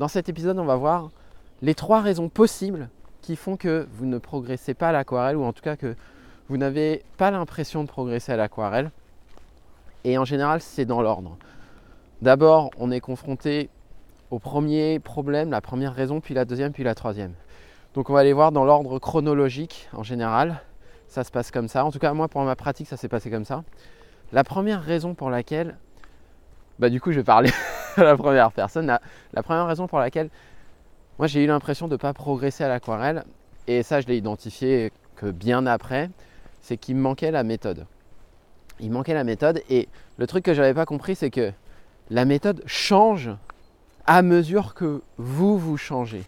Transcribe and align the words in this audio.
Dans 0.00 0.08
cet 0.08 0.30
épisode, 0.30 0.58
on 0.58 0.64
va 0.64 0.76
voir 0.76 1.10
les 1.60 1.74
trois 1.74 2.00
raisons 2.00 2.30
possibles 2.30 2.88
qui 3.20 3.36
font 3.36 3.58
que 3.58 3.86
vous 3.92 4.06
ne 4.06 4.16
progressez 4.16 4.72
pas 4.72 4.88
à 4.88 4.92
l'aquarelle 4.92 5.36
ou 5.36 5.44
en 5.44 5.52
tout 5.52 5.60
cas 5.60 5.76
que 5.76 5.94
vous 6.48 6.56
n'avez 6.56 7.04
pas 7.18 7.30
l'impression 7.30 7.84
de 7.84 7.88
progresser 7.88 8.32
à 8.32 8.36
l'aquarelle. 8.36 8.92
Et 10.04 10.16
en 10.16 10.24
général, 10.24 10.62
c'est 10.62 10.86
dans 10.86 11.02
l'ordre. 11.02 11.36
D'abord, 12.22 12.70
on 12.78 12.90
est 12.90 13.00
confronté 13.00 13.68
au 14.30 14.38
premier 14.38 15.00
problème, 15.00 15.50
la 15.50 15.60
première 15.60 15.94
raison, 15.94 16.22
puis 16.22 16.32
la 16.32 16.46
deuxième, 16.46 16.72
puis 16.72 16.82
la 16.82 16.94
troisième. 16.94 17.34
Donc 17.92 18.08
on 18.08 18.14
va 18.14 18.20
aller 18.20 18.32
voir 18.32 18.52
dans 18.52 18.64
l'ordre 18.64 18.98
chronologique 18.98 19.90
en 19.92 20.02
général. 20.02 20.62
Ça 21.08 21.24
se 21.24 21.30
passe 21.30 21.50
comme 21.50 21.68
ça. 21.68 21.84
En 21.84 21.90
tout 21.90 21.98
cas, 21.98 22.14
moi, 22.14 22.26
pour 22.26 22.42
ma 22.42 22.56
pratique, 22.56 22.88
ça 22.88 22.96
s'est 22.96 23.08
passé 23.08 23.30
comme 23.30 23.44
ça. 23.44 23.64
La 24.32 24.44
première 24.44 24.82
raison 24.82 25.12
pour 25.12 25.28
laquelle, 25.28 25.76
bah 26.78 26.88
du 26.88 27.02
coup, 27.02 27.12
je 27.12 27.18
vais 27.18 27.24
parler 27.24 27.50
la 27.96 28.16
première 28.16 28.52
personne. 28.52 28.86
La, 29.32 29.42
première 29.42 29.66
raison 29.66 29.86
pour 29.86 29.98
laquelle 29.98 30.30
moi 31.18 31.26
j'ai 31.26 31.44
eu 31.44 31.46
l'impression 31.46 31.86
de 31.86 31.92
ne 31.92 31.96
pas 31.96 32.12
progresser 32.12 32.64
à 32.64 32.68
l'aquarelle, 32.68 33.24
et 33.66 33.82
ça 33.82 34.00
je 34.00 34.06
l'ai 34.06 34.16
identifié 34.16 34.92
que 35.16 35.30
bien 35.30 35.66
après, 35.66 36.10
c'est 36.60 36.76
qu'il 36.76 36.96
me 36.96 37.02
manquait 37.02 37.30
la 37.30 37.42
méthode. 37.42 37.86
Il 38.80 38.90
manquait 38.90 39.14
la 39.14 39.24
méthode, 39.24 39.62
et 39.68 39.88
le 40.16 40.26
truc 40.26 40.44
que 40.44 40.54
je 40.54 40.60
n'avais 40.60 40.74
pas 40.74 40.86
compris, 40.86 41.14
c'est 41.14 41.30
que 41.30 41.52
la 42.08 42.24
méthode 42.24 42.62
change 42.66 43.30
à 44.06 44.22
mesure 44.22 44.74
que 44.74 45.02
vous 45.18 45.58
vous 45.58 45.76
changez. 45.76 46.24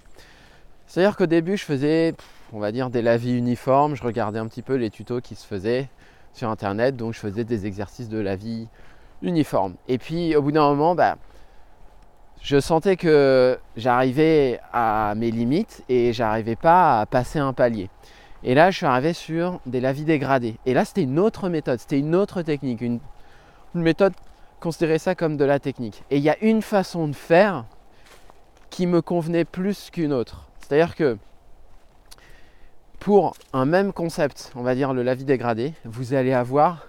C'est-à-dire 0.87 1.17
qu'au 1.17 1.27
début, 1.27 1.57
je 1.57 1.65
faisais, 1.65 2.15
on 2.53 2.59
va 2.59 2.71
dire, 2.71 2.91
des 2.91 3.01
lavis 3.01 3.37
uniformes, 3.37 3.95
je 3.97 4.03
regardais 4.03 4.39
un 4.39 4.47
petit 4.47 4.63
peu 4.63 4.75
les 4.75 4.91
tutos 4.91 5.23
qui 5.23 5.35
se 5.35 5.47
faisaient 5.47 5.89
sur 6.35 6.51
internet, 6.51 6.97
donc 6.97 7.15
je 7.15 7.19
faisais 7.19 7.45
des 7.45 7.67
exercices 7.67 8.09
de 8.09 8.19
lavis 8.19 8.69
uniformes. 9.23 9.75
Et 9.89 9.99
puis 9.99 10.37
au 10.37 10.43
bout 10.43 10.53
d'un 10.53 10.69
moment, 10.69 10.95
bah, 10.95 11.17
je 12.43 12.59
sentais 12.59 12.97
que 12.97 13.59
j'arrivais 13.77 14.61
à 14.73 15.15
mes 15.17 15.31
limites 15.31 15.85
et 15.89 16.13
j'arrivais 16.13 16.57
pas 16.57 17.01
à 17.01 17.07
passer 17.07 17.39
un 17.39 17.53
palier. 17.53 17.89
Et 18.43 18.55
là, 18.55 18.73
je 18.73 18.79
suis 18.79 18.87
arrivé 18.87 19.13
sur 19.13 19.61
des 19.67 19.81
lavis 19.81 20.05
dégradés. 20.05 20.57
Et 20.67 20.75
là, 20.75 20.85
c'était 20.85 21.05
une 21.05 21.21
autre 21.21 21.49
méthode, 21.49 21.79
c'était 21.79 22.01
une 22.01 22.17
autre 22.17 22.43
technique, 22.43 22.81
une, 22.81 22.99
méthode, 23.75 24.13
considérez 24.59 24.99
ça 24.99 25.15
comme 25.15 25.37
de 25.37 25.45
la 25.45 25.61
technique. 25.61 26.03
Et 26.11 26.17
il 26.17 26.23
y 26.23 26.31
a 26.31 26.37
une 26.43 26.63
façon 26.63 27.07
de 27.07 27.15
faire 27.15 27.65
qui 28.71 28.89
me 28.89 29.01
convenait 29.01 29.45
plus 29.45 29.91
qu'une 29.91 30.13
autre. 30.13 30.49
C'est-à-dire 30.59 30.97
que 30.97 31.17
pour 32.99 33.35
un 33.53 33.67
même 33.67 33.93
concept, 33.93 34.51
on 34.57 34.63
va 34.63 34.75
dire 34.75 34.93
le 34.93 35.05
lavis 35.05 35.25
dégradé, 35.25 35.75
vous 35.85 36.15
allez 36.15 36.33
avoir 36.33 36.89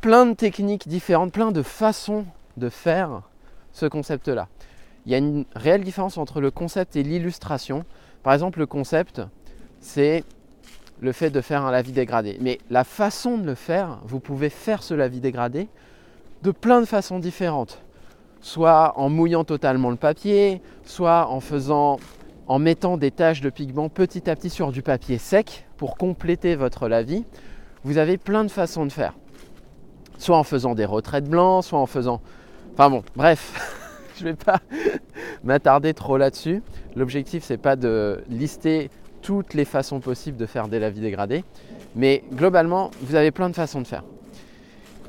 plein 0.00 0.26
de 0.26 0.34
techniques 0.34 0.88
différentes, 0.88 1.32
plein 1.32 1.52
de 1.52 1.62
façons 1.62 2.24
de 2.56 2.68
faire 2.68 3.22
ce 3.74 3.84
concept-là. 3.84 4.48
Il 5.04 5.12
y 5.12 5.14
a 5.14 5.18
une 5.18 5.44
réelle 5.54 5.84
différence 5.84 6.16
entre 6.16 6.40
le 6.40 6.50
concept 6.50 6.96
et 6.96 7.02
l'illustration. 7.02 7.84
Par 8.22 8.32
exemple, 8.32 8.58
le 8.58 8.66
concept, 8.66 9.20
c'est 9.80 10.24
le 11.00 11.12
fait 11.12 11.28
de 11.28 11.42
faire 11.42 11.66
un 11.66 11.70
lavis 11.70 11.92
dégradé. 11.92 12.38
Mais 12.40 12.58
la 12.70 12.84
façon 12.84 13.36
de 13.36 13.44
le 13.44 13.54
faire, 13.54 14.00
vous 14.04 14.20
pouvez 14.20 14.48
faire 14.48 14.82
ce 14.82 14.94
lavis 14.94 15.20
dégradé 15.20 15.68
de 16.42 16.50
plein 16.50 16.80
de 16.80 16.86
façons 16.86 17.18
différentes. 17.18 17.82
Soit 18.40 18.94
en 18.96 19.10
mouillant 19.10 19.44
totalement 19.44 19.90
le 19.90 19.96
papier, 19.96 20.62
soit 20.84 21.28
en 21.28 21.40
faisant 21.40 21.98
en 22.46 22.58
mettant 22.58 22.96
des 22.96 23.10
taches 23.10 23.40
de 23.40 23.50
pigment 23.50 23.88
petit 23.88 24.28
à 24.28 24.36
petit 24.36 24.50
sur 24.50 24.70
du 24.70 24.82
papier 24.82 25.18
sec 25.18 25.66
pour 25.76 25.96
compléter 25.96 26.54
votre 26.54 26.88
lavis. 26.88 27.24
Vous 27.82 27.98
avez 27.98 28.18
plein 28.18 28.44
de 28.44 28.50
façons 28.50 28.86
de 28.86 28.92
faire. 28.92 29.14
Soit 30.18 30.36
en 30.36 30.44
faisant 30.44 30.74
des 30.74 30.84
retraites 30.84 31.28
blancs, 31.28 31.64
soit 31.64 31.78
en 31.78 31.86
faisant 31.86 32.20
Enfin 32.74 32.90
bon, 32.90 33.04
bref, 33.14 33.80
je 34.16 34.24
ne 34.24 34.30
vais 34.30 34.36
pas 34.36 34.60
m'attarder 35.44 35.94
trop 35.94 36.16
là-dessus. 36.16 36.60
L'objectif, 36.96 37.44
c'est 37.44 37.56
pas 37.56 37.76
de 37.76 38.24
lister 38.28 38.90
toutes 39.22 39.54
les 39.54 39.64
façons 39.64 40.00
possibles 40.00 40.36
de 40.36 40.44
faire 40.44 40.66
des 40.66 40.80
lavis 40.80 41.00
dégradés, 41.00 41.44
mais 41.94 42.24
globalement, 42.32 42.90
vous 43.00 43.14
avez 43.14 43.30
plein 43.30 43.48
de 43.48 43.54
façons 43.54 43.80
de 43.80 43.86
faire. 43.86 44.02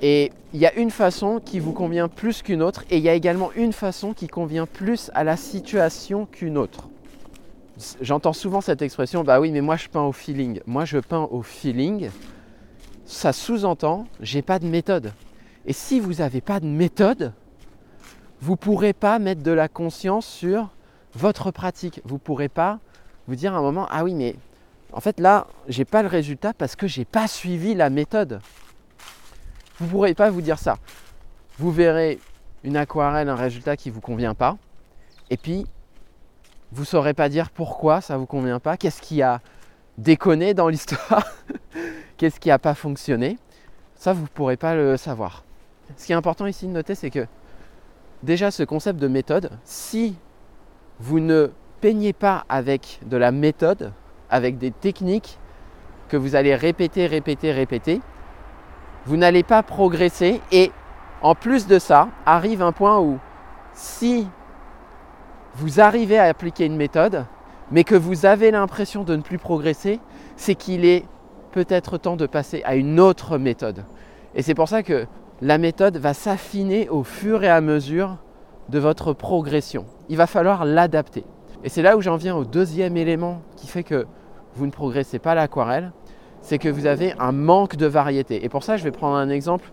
Et 0.03 0.31
il 0.53 0.59
y 0.59 0.67
a 0.67 0.75
une 0.75 0.91
façon 0.91 1.41
qui 1.43 1.59
vous 1.59 1.73
convient 1.73 2.07
plus 2.07 2.43
qu'une 2.43 2.61
autre, 2.61 2.83
et 2.91 2.97
il 2.97 3.03
y 3.03 3.09
a 3.09 3.15
également 3.15 3.49
une 3.55 3.73
façon 3.73 4.13
qui 4.13 4.27
convient 4.27 4.67
plus 4.67 5.09
à 5.15 5.23
la 5.23 5.35
situation 5.35 6.27
qu'une 6.27 6.59
autre. 6.59 6.87
J'entends 7.99 8.33
souvent 8.33 8.61
cette 8.61 8.83
expression, 8.83 9.23
bah 9.23 9.39
oui, 9.39 9.51
mais 9.51 9.61
moi 9.61 9.75
je 9.75 9.89
peins 9.89 10.03
au 10.03 10.11
feeling. 10.11 10.59
Moi 10.67 10.85
je 10.85 10.99
peins 10.99 11.27
au 11.31 11.41
feeling. 11.41 12.09
Ça 13.05 13.33
sous-entend, 13.33 14.05
j'ai 14.21 14.43
pas 14.43 14.59
de 14.59 14.67
méthode. 14.67 15.13
Et 15.65 15.73
si 15.73 15.99
vous 15.99 16.15
n'avez 16.15 16.41
pas 16.41 16.59
de 16.59 16.67
méthode, 16.67 17.33
vous 18.45 18.51
ne 18.51 18.57
pourrez 18.57 18.93
pas 18.93 19.17
mettre 19.17 19.41
de 19.41 19.49
la 19.49 19.67
conscience 19.67 20.27
sur 20.27 20.69
votre 21.15 21.49
pratique. 21.49 21.99
Vous 22.05 22.15
ne 22.15 22.19
pourrez 22.19 22.47
pas 22.47 22.77
vous 23.27 23.35
dire 23.35 23.55
à 23.55 23.57
un 23.57 23.61
moment, 23.61 23.87
ah 23.89 24.03
oui, 24.03 24.13
mais 24.13 24.35
en 24.93 24.99
fait 24.99 25.19
là, 25.19 25.47
je 25.67 25.79
n'ai 25.79 25.85
pas 25.85 26.03
le 26.03 26.07
résultat 26.07 26.53
parce 26.53 26.75
que 26.75 26.85
je 26.85 26.99
n'ai 26.99 27.05
pas 27.05 27.27
suivi 27.27 27.73
la 27.73 27.89
méthode. 27.89 28.39
Vous 29.79 29.87
ne 29.87 29.89
pourrez 29.89 30.13
pas 30.13 30.29
vous 30.29 30.43
dire 30.43 30.59
ça. 30.59 30.77
Vous 31.57 31.71
verrez 31.71 32.19
une 32.63 32.77
aquarelle, 32.77 33.29
un 33.29 33.35
résultat 33.35 33.75
qui 33.75 33.89
ne 33.89 33.95
vous 33.95 34.01
convient 34.01 34.35
pas. 34.35 34.59
Et 35.31 35.37
puis, 35.37 35.65
vous 36.71 36.83
ne 36.83 36.87
saurez 36.87 37.15
pas 37.15 37.29
dire 37.29 37.49
pourquoi 37.49 37.99
ça 37.99 38.13
ne 38.13 38.19
vous 38.19 38.27
convient 38.27 38.59
pas, 38.59 38.77
qu'est-ce 38.77 39.01
qui 39.01 39.23
a 39.23 39.41
déconné 39.97 40.53
dans 40.53 40.67
l'histoire, 40.67 41.25
qu'est-ce 42.17 42.39
qui 42.39 42.49
n'a 42.49 42.59
pas 42.59 42.75
fonctionné. 42.75 43.39
Ça, 43.95 44.13
vous 44.13 44.21
ne 44.21 44.27
pourrez 44.27 44.55
pas 44.55 44.75
le 44.75 44.97
savoir. 44.97 45.43
Ce 45.97 46.05
qui 46.05 46.11
est 46.11 46.15
important 46.15 46.45
ici 46.45 46.67
de 46.67 46.73
noter, 46.73 46.93
c'est 46.93 47.09
que 47.09 47.25
déjà 48.23 48.51
ce 48.51 48.63
concept 48.63 48.99
de 48.99 49.07
méthode, 49.07 49.51
si 49.63 50.15
vous 50.99 51.19
ne 51.19 51.51
peignez 51.81 52.13
pas 52.13 52.45
avec 52.49 52.99
de 53.05 53.17
la 53.17 53.31
méthode, 53.31 53.91
avec 54.29 54.57
des 54.57 54.71
techniques 54.71 55.37
que 56.09 56.17
vous 56.17 56.35
allez 56.35 56.55
répéter, 56.55 57.07
répéter, 57.07 57.51
répéter, 57.51 58.01
vous 59.05 59.17
n'allez 59.17 59.43
pas 59.43 59.63
progresser 59.63 60.41
et 60.51 60.71
en 61.21 61.35
plus 61.35 61.67
de 61.67 61.79
ça, 61.79 62.09
arrive 62.25 62.61
un 62.61 62.71
point 62.71 62.99
où 62.99 63.19
si 63.73 64.27
vous 65.55 65.79
arrivez 65.79 66.17
à 66.17 66.25
appliquer 66.25 66.65
une 66.65 66.75
méthode, 66.75 67.25
mais 67.71 67.83
que 67.83 67.95
vous 67.95 68.25
avez 68.25 68.51
l'impression 68.51 69.03
de 69.03 69.15
ne 69.15 69.21
plus 69.21 69.37
progresser, 69.37 69.99
c'est 70.35 70.55
qu'il 70.55 70.85
est 70.85 71.05
peut-être 71.51 71.97
temps 71.97 72.15
de 72.15 72.27
passer 72.27 72.61
à 72.65 72.75
une 72.75 72.99
autre 72.99 73.37
méthode. 73.37 73.85
Et 74.35 74.41
c'est 74.41 74.53
pour 74.53 74.67
ça 74.67 74.83
que 74.83 75.07
la 75.41 75.57
méthode 75.57 75.97
va 75.97 76.13
s'affiner 76.13 76.89
au 76.89 77.03
fur 77.03 77.43
et 77.43 77.49
à 77.49 77.61
mesure 77.61 78.17
de 78.69 78.79
votre 78.79 79.13
progression. 79.13 79.85
Il 80.09 80.17
va 80.17 80.27
falloir 80.27 80.65
l'adapter. 80.65 81.25
Et 81.63 81.69
c'est 81.69 81.81
là 81.81 81.97
où 81.97 82.01
j'en 82.01 82.15
viens 82.15 82.35
au 82.35 82.45
deuxième 82.45 82.95
élément 82.97 83.41
qui 83.55 83.67
fait 83.67 83.83
que 83.83 84.05
vous 84.55 84.65
ne 84.65 84.71
progressez 84.71 85.19
pas 85.19 85.35
l'aquarelle, 85.35 85.91
c'est 86.41 86.57
que 86.59 86.69
vous 86.69 86.85
avez 86.85 87.13
un 87.19 87.31
manque 87.31 87.75
de 87.75 87.85
variété. 87.85 88.45
Et 88.45 88.49
pour 88.49 88.63
ça, 88.63 88.77
je 88.77 88.83
vais 88.83 88.91
prendre 88.91 89.15
un 89.15 89.29
exemple 89.29 89.71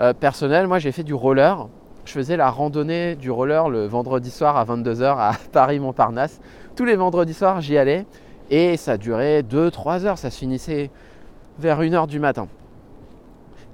euh, 0.00 0.12
personnel. 0.12 0.66
Moi, 0.66 0.78
j'ai 0.78 0.92
fait 0.92 1.04
du 1.04 1.14
roller. 1.14 1.68
Je 2.04 2.12
faisais 2.12 2.36
la 2.36 2.50
randonnée 2.50 3.14
du 3.14 3.30
roller 3.30 3.70
le 3.70 3.86
vendredi 3.86 4.30
soir 4.30 4.56
à 4.56 4.64
22h 4.64 5.16
à 5.16 5.32
Paris-Montparnasse. 5.52 6.40
Tous 6.76 6.84
les 6.84 6.96
vendredis 6.96 7.34
soirs, 7.34 7.60
j'y 7.60 7.78
allais 7.78 8.06
et 8.50 8.76
ça 8.76 8.98
durait 8.98 9.42
2-3 9.42 10.04
heures. 10.04 10.18
Ça 10.18 10.30
se 10.30 10.38
finissait 10.38 10.90
vers 11.58 11.80
1h 11.80 12.06
du 12.08 12.18
matin. 12.18 12.48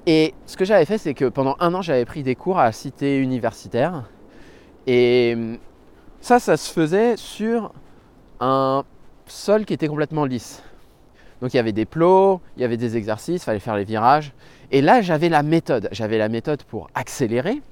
Et 0.06 0.34
ce 0.46 0.56
que 0.56 0.64
j'avais 0.64 0.84
fait, 0.84 0.98
c'est 0.98 1.14
que 1.14 1.26
pendant 1.26 1.56
un 1.60 1.74
an, 1.74 1.82
j'avais 1.82 2.04
pris 2.04 2.22
des 2.22 2.34
cours 2.34 2.58
à 2.58 2.64
la 2.64 2.72
cité 2.72 3.18
universitaire. 3.18 4.04
Et 4.86 5.34
hum, 5.36 5.58
ça, 6.20 6.38
ça 6.38 6.56
se 6.56 6.72
faisait 6.72 7.16
sur 7.16 7.72
un 8.40 8.84
sol 9.26 9.64
qui 9.64 9.74
était 9.74 9.88
complètement 9.88 10.24
lisse. 10.24 10.62
Donc 11.40 11.54
il 11.54 11.56
y 11.56 11.60
avait 11.60 11.72
des 11.72 11.86
plots, 11.86 12.40
il 12.56 12.62
y 12.62 12.64
avait 12.64 12.76
des 12.76 12.96
exercices, 12.96 13.42
il 13.42 13.44
fallait 13.44 13.60
faire 13.60 13.76
les 13.76 13.84
virages. 13.84 14.32
Et 14.70 14.82
là, 14.82 15.00
j'avais 15.00 15.28
la 15.28 15.42
méthode. 15.42 15.88
J'avais 15.92 16.18
la 16.18 16.28
méthode 16.28 16.62
pour 16.64 16.90
accélérer. 16.94 17.62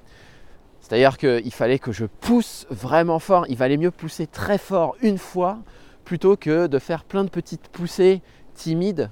C'est-à-dire 0.80 1.18
qu'il 1.18 1.52
fallait 1.52 1.78
que 1.78 1.92
je 1.92 2.06
pousse 2.06 2.66
vraiment 2.70 3.18
fort. 3.18 3.44
Il 3.48 3.56
valait 3.56 3.76
mieux 3.76 3.90
pousser 3.90 4.26
très 4.26 4.58
fort 4.58 4.96
une 5.02 5.18
fois 5.18 5.58
plutôt 6.04 6.36
que 6.36 6.66
de 6.66 6.78
faire 6.78 7.04
plein 7.04 7.24
de 7.24 7.28
petites 7.28 7.68
poussées 7.68 8.22
timides. 8.54 9.10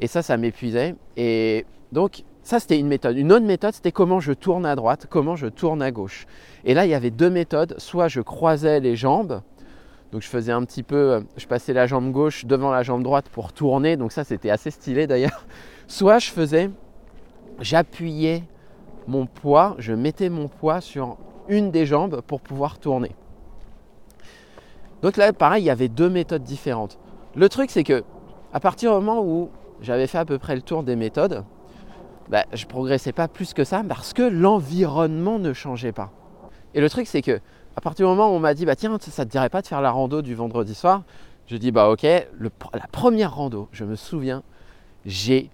Et 0.00 0.06
ça, 0.06 0.22
ça 0.22 0.38
m'épuisait. 0.38 0.94
Et 1.18 1.66
donc, 1.92 2.24
ça, 2.50 2.58
c'était 2.58 2.80
une 2.80 2.88
méthode. 2.88 3.16
Une 3.16 3.30
autre 3.30 3.46
méthode, 3.46 3.74
c'était 3.74 3.92
comment 3.92 4.18
je 4.18 4.32
tourne 4.32 4.66
à 4.66 4.74
droite, 4.74 5.06
comment 5.08 5.36
je 5.36 5.46
tourne 5.46 5.80
à 5.82 5.92
gauche. 5.92 6.26
Et 6.64 6.74
là, 6.74 6.84
il 6.84 6.90
y 6.90 6.94
avait 6.94 7.12
deux 7.12 7.30
méthodes. 7.30 7.76
Soit 7.78 8.08
je 8.08 8.20
croisais 8.20 8.80
les 8.80 8.96
jambes, 8.96 9.42
donc 10.10 10.22
je 10.22 10.26
faisais 10.26 10.50
un 10.50 10.64
petit 10.64 10.82
peu, 10.82 11.24
je 11.36 11.46
passais 11.46 11.72
la 11.72 11.86
jambe 11.86 12.10
gauche 12.10 12.46
devant 12.46 12.72
la 12.72 12.82
jambe 12.82 13.04
droite 13.04 13.28
pour 13.28 13.52
tourner. 13.52 13.96
Donc 13.96 14.10
ça, 14.10 14.24
c'était 14.24 14.50
assez 14.50 14.72
stylé 14.72 15.06
d'ailleurs. 15.06 15.46
Soit 15.86 16.18
je 16.18 16.32
faisais, 16.32 16.70
j'appuyais 17.60 18.42
mon 19.06 19.26
poids, 19.26 19.76
je 19.78 19.92
mettais 19.92 20.28
mon 20.28 20.48
poids 20.48 20.80
sur 20.80 21.18
une 21.48 21.70
des 21.70 21.86
jambes 21.86 22.20
pour 22.26 22.40
pouvoir 22.40 22.80
tourner. 22.80 23.12
Donc 25.02 25.16
là, 25.16 25.32
pareil, 25.32 25.62
il 25.62 25.66
y 25.66 25.70
avait 25.70 25.86
deux 25.86 26.10
méthodes 26.10 26.42
différentes. 26.42 26.98
Le 27.36 27.48
truc, 27.48 27.70
c'est 27.70 27.84
que 27.84 28.02
à 28.52 28.58
partir 28.58 28.90
du 28.90 28.96
moment 29.04 29.22
où 29.24 29.50
j'avais 29.82 30.08
fait 30.08 30.18
à 30.18 30.24
peu 30.24 30.40
près 30.40 30.56
le 30.56 30.62
tour 30.62 30.82
des 30.82 30.96
méthodes, 30.96 31.44
bah, 32.30 32.44
je 32.52 32.64
progressais 32.64 33.12
pas 33.12 33.26
plus 33.26 33.52
que 33.52 33.64
ça 33.64 33.82
parce 33.86 34.12
que 34.12 34.22
l'environnement 34.22 35.40
ne 35.40 35.52
changeait 35.52 35.92
pas. 35.92 36.12
Et 36.74 36.80
le 36.80 36.88
truc, 36.88 37.06
c'est 37.06 37.22
que 37.22 37.40
À 37.76 37.80
partir 37.80 38.06
du 38.06 38.10
moment 38.10 38.30
où 38.30 38.34
on 38.34 38.40
m'a 38.40 38.54
dit, 38.54 38.66
bah 38.66 38.76
tiens, 38.76 38.96
ça 39.00 39.24
te 39.24 39.30
dirait 39.30 39.48
pas 39.48 39.62
de 39.62 39.66
faire 39.66 39.80
la 39.80 39.90
rando 39.90 40.22
du 40.22 40.34
vendredi 40.34 40.74
soir 40.74 41.02
Je 41.46 41.56
dis, 41.56 41.70
bah 41.70 41.88
ok, 41.88 42.02
la 42.02 42.86
première 42.90 43.34
rando, 43.34 43.68
je 43.72 43.84
me 43.84 43.96
souviens, 43.96 44.42
j'ai 45.06 45.50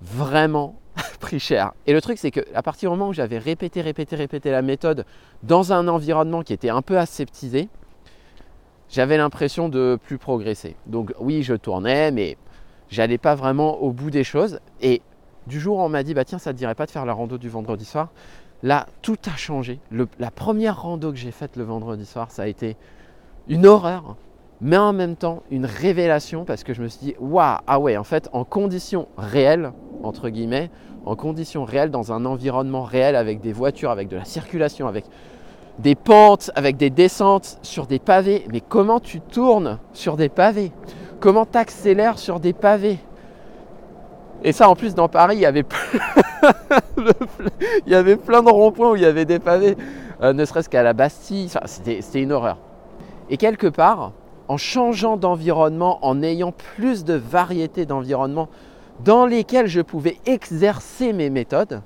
vraiment 0.00 0.78
pris 1.20 1.40
cher. 1.40 1.72
Et 1.86 1.92
le 1.92 2.00
truc, 2.00 2.18
c'est 2.18 2.30
qu'à 2.30 2.62
partir 2.62 2.90
du 2.90 2.96
moment 2.96 3.10
où 3.10 3.12
j'avais 3.12 3.38
répété, 3.38 3.80
répété, 3.80 4.16
répété 4.16 4.50
la 4.50 4.62
méthode 4.62 5.04
dans 5.42 5.72
un 5.72 5.88
environnement 5.88 6.42
qui 6.42 6.52
était 6.52 6.70
un 6.70 6.82
peu 6.82 6.98
aseptisé, 6.98 7.68
j'avais 8.88 9.18
l'impression 9.18 9.68
de 9.68 9.98
plus 10.02 10.18
progresser. 10.18 10.76
Donc 10.86 11.12
oui, 11.18 11.42
je 11.42 11.54
tournais, 11.54 12.10
mais 12.10 12.36
j'allais 12.88 13.18
pas 13.18 13.34
vraiment 13.34 13.82
au 13.82 13.92
bout 13.92 14.10
des 14.10 14.24
choses. 14.24 14.60
Et 14.80 15.02
du 15.48 15.58
jour 15.58 15.78
où 15.78 15.80
on 15.80 15.88
m'a 15.88 16.02
dit, 16.02 16.14
bah 16.14 16.24
tiens, 16.24 16.38
ça 16.38 16.52
te 16.52 16.58
dirait 16.58 16.74
pas 16.74 16.86
de 16.86 16.90
faire 16.90 17.04
la 17.04 17.12
rando 17.12 17.38
du 17.38 17.48
vendredi 17.48 17.84
soir, 17.84 18.10
là, 18.62 18.86
tout 19.02 19.16
a 19.26 19.36
changé. 19.36 19.80
la 20.18 20.30
première 20.30 20.82
rando 20.82 21.10
que 21.10 21.18
j'ai 21.18 21.32
faite 21.32 21.56
le 21.56 21.64
vendredi 21.64 22.06
soir, 22.06 22.30
ça 22.30 22.42
a 22.42 22.46
été 22.46 22.76
une 23.48 23.66
horreur, 23.66 24.16
mais 24.60 24.76
en 24.76 24.92
même 24.92 25.16
temps 25.16 25.42
une 25.50 25.64
révélation 25.64 26.44
parce 26.44 26.64
que 26.64 26.74
je 26.74 26.82
me 26.82 26.88
suis 26.88 27.06
dit, 27.06 27.14
waouh, 27.18 27.58
ah 27.66 27.80
ouais, 27.80 27.96
en 27.96 28.04
fait, 28.04 28.28
en 28.32 28.44
conditions 28.44 29.08
réelles, 29.16 29.72
entre 30.02 30.28
guillemets, 30.28 30.70
en 31.04 31.16
conditions 31.16 31.64
réelles, 31.64 31.90
dans 31.90 32.12
un 32.12 32.24
environnement 32.26 32.82
réel, 32.82 33.16
avec 33.16 33.40
des 33.40 33.52
voitures, 33.52 33.90
avec 33.90 34.08
de 34.08 34.16
la 34.16 34.24
circulation, 34.24 34.86
avec 34.86 35.06
des 35.78 35.94
pentes, 35.94 36.50
avec 36.54 36.76
des 36.76 36.90
descentes 36.90 37.58
sur 37.62 37.86
des 37.86 37.98
pavés. 37.98 38.44
Mais 38.52 38.60
comment 38.60 39.00
tu 39.00 39.20
tournes 39.20 39.78
sur 39.92 40.16
des 40.16 40.28
pavés? 40.28 40.72
Comment 41.20 41.46
tu 41.46 41.56
accélères 41.56 42.18
sur 42.18 42.40
des 42.40 42.52
pavés? 42.52 42.98
Et 44.44 44.52
ça, 44.52 44.68
en 44.68 44.76
plus, 44.76 44.94
dans 44.94 45.08
Paris, 45.08 45.36
il 45.36 45.42
y 45.42 45.46
avait, 45.46 45.64
il 47.86 47.92
y 47.92 47.94
avait 47.94 48.16
plein 48.16 48.42
de 48.42 48.50
ronds-points 48.50 48.92
où 48.92 48.96
il 48.96 49.02
y 49.02 49.06
avait 49.06 49.24
des 49.24 49.38
pavés, 49.38 49.76
euh, 50.22 50.32
ne 50.32 50.44
serait-ce 50.44 50.68
qu'à 50.68 50.82
la 50.82 50.92
Bastille. 50.92 51.50
C'était 51.64 52.22
une 52.22 52.32
horreur. 52.32 52.58
Et 53.30 53.36
quelque 53.36 53.66
part, 53.66 54.12
en 54.48 54.56
changeant 54.56 55.16
d'environnement, 55.16 55.98
en 56.02 56.22
ayant 56.22 56.52
plus 56.52 57.04
de 57.04 57.14
variété 57.14 57.84
d'environnement 57.84 58.48
dans 59.04 59.26
lesquels 59.26 59.66
je 59.66 59.80
pouvais 59.80 60.16
exercer 60.26 61.12
mes 61.12 61.30
méthodes, 61.30 61.82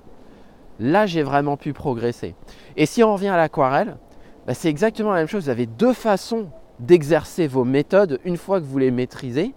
là 0.81 1.06
j'ai 1.06 1.22
vraiment 1.22 1.56
pu 1.56 1.72
progresser. 1.72 2.34
Et 2.76 2.87
si 2.87 3.02
on 3.02 3.14
revient 3.14 3.28
à 3.28 3.37
l'aquarelle, 3.37 3.96
bah, 4.46 4.54
c'est 4.54 4.69
exactement 4.69 5.10
la 5.10 5.19
même 5.19 5.28
chose. 5.28 5.44
Vous 5.44 5.50
avez 5.50 5.66
deux 5.66 5.93
façons 5.93 6.49
d'exercer 6.78 7.46
vos 7.46 7.64
méthodes 7.64 8.19
une 8.25 8.37
fois 8.37 8.60
que 8.60 8.64
vous 8.64 8.78
les 8.78 8.90
maîtrisez. 8.90 9.54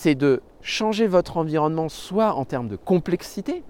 C'est 0.00 0.14
de 0.14 0.42
changer 0.62 1.08
votre 1.08 1.38
environnement 1.38 1.88
soit 1.88 2.34
en 2.34 2.44
termes 2.44 2.68
de 2.68 2.76
complexité, 2.76 3.64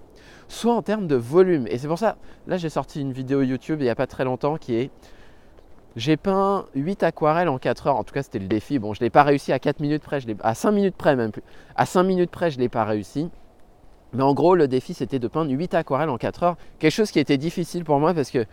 soit 0.47 0.75
en 0.75 0.83
termes 0.83 1.07
de 1.07 1.15
volume. 1.15 1.65
Et 1.65 1.79
c'est 1.79 1.87
pour 1.87 1.97
ça, 1.97 2.17
là 2.45 2.57
j'ai 2.57 2.69
sorti 2.69 3.01
une 3.01 3.11
vidéo 3.11 3.41
YouTube 3.41 3.79
il 3.81 3.85
n'y 3.85 3.89
a 3.89 3.95
pas 3.95 4.05
très 4.05 4.25
longtemps 4.25 4.57
qui 4.57 4.75
est 4.75 4.91
j'ai 5.95 6.17
peint 6.17 6.67
8 6.75 7.01
aquarelles 7.01 7.49
en 7.49 7.57
4 7.57 7.87
heures. 7.87 7.95
En 7.95 8.03
tout 8.03 8.13
cas, 8.13 8.21
c'était 8.21 8.37
le 8.37 8.45
défi. 8.45 8.77
Bon, 8.77 8.93
je 8.93 8.99
ne 9.01 9.05
l'ai 9.05 9.09
pas 9.09 9.23
réussi 9.23 9.51
à 9.51 9.57
4 9.57 9.79
minutes 9.79 10.03
près, 10.03 10.19
je 10.19 10.27
à 10.41 10.53
5 10.53 10.69
minutes 10.69 10.95
près 10.95 11.15
même 11.15 11.31
plus. 11.31 11.41
À 11.75 11.87
5 11.87 12.03
minutes 12.03 12.29
près, 12.29 12.51
je 12.51 12.57
ne 12.57 12.61
l'ai 12.61 12.69
pas 12.69 12.85
réussi. 12.85 13.31
Mais 14.13 14.21
en 14.21 14.35
gros, 14.35 14.53
le 14.53 14.67
défi, 14.67 14.93
c'était 14.93 15.17
de 15.17 15.27
peindre 15.27 15.49
8 15.49 15.73
aquarelles 15.73 16.09
en 16.09 16.19
4 16.19 16.43
heures. 16.43 16.57
Quelque 16.77 16.91
chose 16.91 17.09
qui 17.09 17.17
était 17.17 17.37
difficile 17.37 17.83
pour 17.83 17.99
moi 17.99 18.13
parce 18.13 18.29
que, 18.29 18.45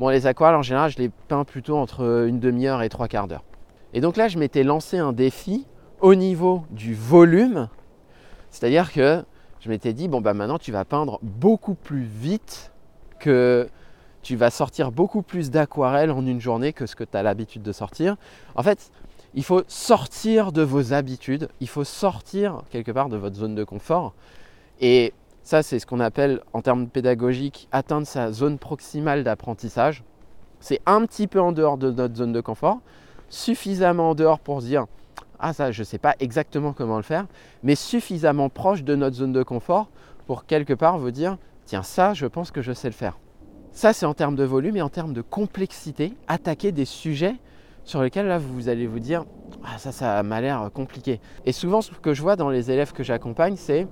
bon, 0.00 0.08
les 0.08 0.26
aquarelles, 0.26 0.56
en 0.56 0.62
général, 0.62 0.90
je 0.90 0.98
les 0.98 1.10
peins 1.28 1.44
plutôt 1.44 1.76
entre 1.76 2.26
une 2.26 2.40
demi-heure 2.40 2.82
et 2.82 2.88
trois 2.88 3.06
quarts 3.06 3.28
d'heure. 3.28 3.44
Et 3.92 4.00
donc 4.00 4.16
là, 4.16 4.26
je 4.26 4.36
m'étais 4.36 4.64
lancé 4.64 4.98
un 4.98 5.12
défi 5.12 5.64
au 6.04 6.14
niveau 6.14 6.64
du 6.68 6.94
volume. 6.94 7.70
C'est-à-dire 8.50 8.92
que 8.92 9.24
je 9.60 9.70
m'étais 9.70 9.94
dit, 9.94 10.06
bon, 10.06 10.20
bah 10.20 10.34
maintenant, 10.34 10.58
tu 10.58 10.70
vas 10.70 10.84
peindre 10.84 11.18
beaucoup 11.22 11.72
plus 11.72 12.02
vite 12.02 12.72
que 13.18 13.66
tu 14.20 14.36
vas 14.36 14.50
sortir 14.50 14.92
beaucoup 14.92 15.22
plus 15.22 15.50
d'aquarelles 15.50 16.10
en 16.10 16.26
une 16.26 16.42
journée 16.42 16.74
que 16.74 16.84
ce 16.84 16.94
que 16.94 17.04
tu 17.04 17.16
as 17.16 17.22
l'habitude 17.22 17.62
de 17.62 17.72
sortir. 17.72 18.16
En 18.54 18.62
fait, 18.62 18.90
il 19.32 19.42
faut 19.44 19.62
sortir 19.66 20.52
de 20.52 20.60
vos 20.60 20.92
habitudes, 20.92 21.48
il 21.60 21.70
faut 21.70 21.84
sortir 21.84 22.64
quelque 22.68 22.92
part 22.92 23.08
de 23.08 23.16
votre 23.16 23.36
zone 23.36 23.54
de 23.54 23.64
confort. 23.64 24.12
Et 24.82 25.14
ça, 25.42 25.62
c'est 25.62 25.78
ce 25.78 25.86
qu'on 25.86 26.00
appelle 26.00 26.42
en 26.52 26.60
termes 26.60 26.86
pédagogiques 26.86 27.66
atteindre 27.72 28.06
sa 28.06 28.30
zone 28.30 28.58
proximale 28.58 29.24
d'apprentissage. 29.24 30.04
C'est 30.60 30.82
un 30.84 31.06
petit 31.06 31.28
peu 31.28 31.40
en 31.40 31.52
dehors 31.52 31.78
de 31.78 31.90
notre 31.90 32.14
zone 32.14 32.32
de 32.34 32.42
confort, 32.42 32.80
suffisamment 33.30 34.10
en 34.10 34.14
dehors 34.14 34.38
pour 34.38 34.60
se 34.60 34.66
dire 34.66 34.84
ah 35.38 35.52
ça 35.52 35.72
je 35.72 35.82
ne 35.82 35.84
sais 35.84 35.98
pas 35.98 36.14
exactement 36.20 36.72
comment 36.72 36.96
le 36.96 37.02
faire, 37.02 37.26
mais 37.62 37.74
suffisamment 37.74 38.48
proche 38.48 38.82
de 38.82 38.94
notre 38.94 39.16
zone 39.16 39.32
de 39.32 39.42
confort 39.42 39.88
pour 40.26 40.46
quelque 40.46 40.74
part 40.74 40.98
vous 40.98 41.10
dire 41.10 41.38
tiens 41.64 41.82
ça 41.82 42.14
je 42.14 42.26
pense 42.26 42.50
que 42.50 42.62
je 42.62 42.72
sais 42.72 42.88
le 42.88 42.94
faire. 42.94 43.18
Ça 43.72 43.92
c'est 43.92 44.06
en 44.06 44.14
termes 44.14 44.36
de 44.36 44.44
volume 44.44 44.76
et 44.76 44.82
en 44.82 44.88
termes 44.88 45.12
de 45.12 45.22
complexité, 45.22 46.12
attaquer 46.28 46.72
des 46.72 46.84
sujets 46.84 47.36
sur 47.84 48.02
lesquels 48.02 48.26
là 48.26 48.38
vous 48.38 48.68
allez 48.68 48.86
vous 48.86 49.00
dire 49.00 49.24
ah 49.64 49.78
ça 49.78 49.92
ça 49.92 50.22
m'a 50.22 50.40
l'air 50.40 50.70
compliqué. 50.72 51.20
Et 51.44 51.52
souvent 51.52 51.80
ce 51.80 51.90
que 51.90 52.14
je 52.14 52.22
vois 52.22 52.36
dans 52.36 52.50
les 52.50 52.70
élèves 52.70 52.92
que 52.92 53.02
j'accompagne 53.02 53.56
c'est 53.56 53.86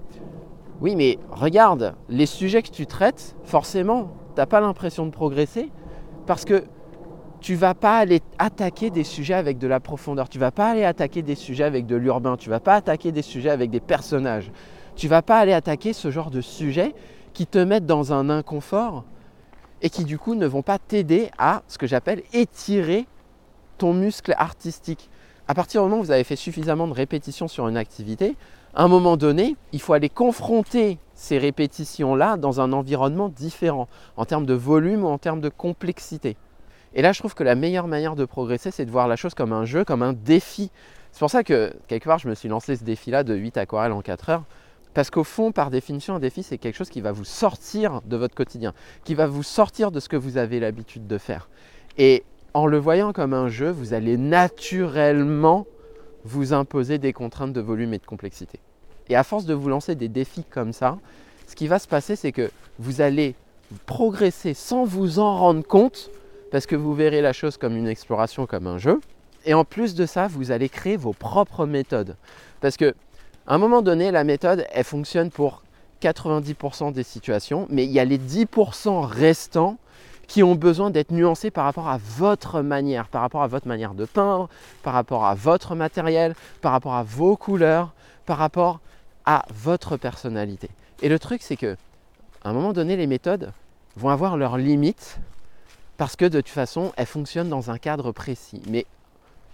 oui, 0.83 0.97
mais 0.97 1.21
regarde, 1.31 1.94
les 2.09 2.27
sujets 2.27 2.61
que 2.61 2.71
tu 2.71 2.87
traites, 2.87 3.37
forcément, 3.44 4.11
tu 4.35 4.41
n'as 4.41 4.47
pas 4.47 4.61
l'impression 4.61 5.06
de 5.06 5.12
progresser 5.12 5.71
parce 6.27 6.44
que 6.44 6.65
tu 7.43 7.56
vas 7.56 7.75
pas 7.75 7.99
aller 7.99 8.23
attaquer 8.39 8.91
des 8.91 9.03
sujets 9.03 9.35
avec 9.35 9.59
de 9.59 9.67
la 9.67 9.81
profondeur, 9.81 10.29
tu 10.29 10.39
vas 10.39 10.53
pas 10.53 10.71
aller 10.71 10.85
attaquer 10.85 11.23
des 11.23 11.35
sujets 11.35 11.65
avec 11.65 11.87
de 11.87 11.97
l'urbain, 11.97 12.37
tu 12.37 12.49
vas 12.49 12.61
pas 12.61 12.77
attaquer 12.77 13.11
des 13.11 13.23
sujets 13.23 13.50
avec 13.50 13.69
des 13.71 13.81
personnages, 13.81 14.53
tu 14.94 15.09
vas 15.09 15.23
pas 15.23 15.41
aller 15.41 15.53
attaquer 15.53 15.93
ce 15.93 16.12
genre 16.12 16.31
de 16.31 16.41
sujets 16.41 16.94
qui 17.35 17.47
te 17.47 17.59
mettent 17.59 17.87
dans 17.87 18.12
un 18.12 18.31
inconfort 18.31 19.05
et 19.83 19.91
qui 19.91 20.05
du 20.05 20.19
coup 20.19 20.37
ne 20.37 20.47
vont 20.47 20.62
pas 20.62 20.79
t'aider 20.79 21.31
à 21.37 21.62
ce 21.67 21.79
que 21.79 21.89
j'appelle 21.89 22.23
étirer 22.33 23.06
ton 23.77 23.93
muscle 23.93 24.35
artistique. 24.39 25.11
À 25.49 25.55
partir 25.55 25.83
du 25.83 25.89
moment 25.89 26.00
où 26.00 26.05
vous 26.05 26.12
avez 26.12 26.25
fait 26.25 26.37
suffisamment 26.37 26.87
de 26.87 26.93
répétitions 26.93 27.49
sur 27.49 27.67
une 27.67 27.77
activité, 27.77 28.37
à 28.75 28.85
un 28.85 28.89
moment 28.89 29.17
donné, 29.17 29.56
il 29.73 29.81
faut 29.81 29.94
aller 29.94 30.09
confronter 30.09 30.99
ces 31.15 31.39
répétitions-là 31.39 32.37
dans 32.37 32.61
un 32.61 32.73
environnement 32.73 33.29
différent, 33.29 33.89
en 34.17 34.25
termes 34.25 34.47
de 34.47 34.55
volume 34.55 35.03
ou 35.05 35.09
en 35.09 35.19
termes 35.19 35.41
de 35.41 35.49
complexité. 35.49 36.37
Et 36.94 37.03
là, 37.03 37.12
je 37.12 37.19
trouve 37.19 37.35
que 37.35 37.44
la 37.44 37.55
meilleure 37.55 37.87
manière 37.87 38.17
de 38.17 38.25
progresser, 38.25 38.71
c'est 38.71 38.85
de 38.85 38.91
voir 38.91 39.09
la 39.09 39.17
chose 39.17 39.35
comme 39.35 39.53
un 39.53 39.65
jeu, 39.65 39.85
comme 39.85 40.03
un 40.03 40.12
défi. 40.12 40.71
C'est 41.12 41.19
pour 41.21 41.31
ça 41.31 41.43
que, 41.43 41.73
quelque 41.89 42.05
part, 42.05 42.19
je 42.19 42.29
me 42.29 42.35
suis 42.35 42.49
lancé 42.49 42.77
ce 42.77 42.85
défi-là 42.85 43.25
de 43.25 43.35
8 43.35 43.56
aquarelles 43.56 43.93
en 43.93 44.03
4 44.03 44.31
heures. 44.31 44.44
Parce 44.94 45.11
qu'au 45.11 45.25
fond, 45.25 45.53
par 45.53 45.71
définition, 45.71 46.17
un 46.17 46.19
défi, 46.19 46.43
c'est 46.43 46.59
quelque 46.59 46.77
chose 46.77 46.91
qui 46.91 47.00
va 47.00 47.12
vous 47.12 47.25
sortir 47.25 48.03
de 48.05 48.17
votre 48.17 48.35
quotidien, 48.35 48.75
qui 49.05 49.15
va 49.15 49.27
vous 49.27 49.43
sortir 49.43 49.91
de 49.91 50.00
ce 50.00 50.09
que 50.09 50.17
vous 50.17 50.37
avez 50.37 50.61
l'habitude 50.61 51.06
de 51.06 51.17
faire. 51.17 51.49
Et 51.97 52.25
en 52.53 52.67
le 52.67 52.77
voyant 52.77 53.15
comme 53.15 53.33
un 53.33 53.49
jeu, 53.49 53.71
vous 53.71 53.94
allez 53.94 54.19
naturellement 54.19 55.67
vous 56.25 56.53
imposer 56.53 56.99
des 56.99 57.15
contraintes 57.15 57.55
de 57.55 57.61
volume 57.61 57.94
et 57.94 57.99
de 57.99 58.06
complexité. 58.06 58.61
Et 59.08 59.17
à 59.17 59.25
force 59.25 59.46
de 59.46 59.55
vous 59.55 59.69
lancer 59.69 59.94
des 59.94 60.08
défis 60.08 60.44
comme 60.44 60.75
ça, 60.75 60.99
ce 61.46 61.56
qui 61.56 61.67
va 61.67 61.79
se 61.79 61.89
passer, 61.89 62.15
c'est 62.15 62.32
que 62.32 62.51
vous 62.79 63.01
allez 63.01 63.34
progresser 63.87 64.53
sans 64.53 64.84
vous 64.84 65.19
en 65.19 65.39
rendre 65.39 65.67
compte, 65.67 66.11
parce 66.53 66.67
que 66.67 66.77
vous 66.77 66.94
verrez 66.94 67.23
la 67.23 67.32
chose 67.32 67.56
comme 67.56 67.77
une 67.77 67.89
exploration, 67.89 68.47
comme 68.47 68.67
un 68.67 68.77
jeu. 68.77 69.01
Et 69.47 69.55
en 69.55 69.65
plus 69.65 69.94
de 69.94 70.05
ça, 70.06 70.29
vous 70.29 70.53
allez 70.53 70.69
créer 70.69 70.99
vos 70.99 71.15
propres 71.15 71.67
méthodes. 71.67 72.15
Parce 72.61 72.77
que 72.77 72.94
à 73.47 73.55
un 73.55 73.59
moment 73.59 73.82
donné, 73.82 74.13
la 74.13 74.23
méthode, 74.23 74.67
elle 74.71 74.85
fonctionne 74.85 75.31
pour 75.31 75.63
90% 76.03 76.93
des 76.93 77.03
situations, 77.03 77.67
mais 77.71 77.85
il 77.85 77.91
y 77.91 77.99
a 77.99 78.05
les 78.05 78.19
10% 78.19 79.01
restants 79.05 79.79
qui 80.29 80.43
ont 80.43 80.55
besoin 80.55 80.91
d'être 80.91 81.11
nuancés 81.11 81.51
par 81.51 81.65
rapport 81.65 81.89
à 81.89 81.99
votre 81.99 82.61
manière, 82.61 83.09
par 83.09 83.23
rapport 83.23 83.43
à 83.43 83.49
votre 83.49 83.67
manière 83.67 83.94
de 83.94 84.05
peindre, 84.05 84.49
par 84.82 84.93
rapport 84.93 85.25
à 85.25 85.35
votre 85.35 85.75
matériel, 85.75 86.35
par 86.61 86.73
rapport 86.73 86.94
à 86.94 87.03
vos 87.03 87.37
couleurs, 87.37 87.94
par 88.27 88.37
rapport 88.37 88.81
à 89.25 89.44
votre 89.53 89.97
personnalité. 89.97 90.69
Et 91.01 91.09
le 91.09 91.19
truc, 91.19 91.43
c'est 91.43 91.56
que 91.56 91.77
à 92.44 92.51
un 92.51 92.53
moment 92.53 92.73
donné, 92.75 92.97
les 92.97 93.06
méthodes 93.06 93.53
vont 93.97 94.11
avoir 94.11 94.37
leurs 94.37 94.59
limites 94.59 95.19
parce 96.03 96.17
que 96.17 96.25
de 96.25 96.41
toute 96.41 96.49
façon, 96.49 96.93
elles 96.97 97.06
fonctionnent 97.06 97.49
dans 97.49 97.71
un 97.71 97.79
cadre 97.79 98.11
précis. 98.11 98.61
Mais 98.69 98.87